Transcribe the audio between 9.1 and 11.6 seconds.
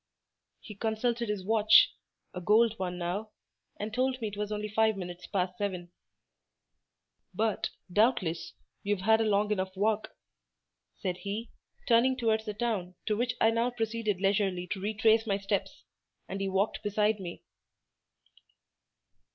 a long enough walk," said he,